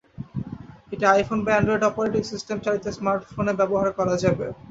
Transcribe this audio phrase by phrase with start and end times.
[0.93, 4.45] এটি আইফোন বা Android operating system চালিত স্মার্টফোনে ব্যবহার করা যাবে।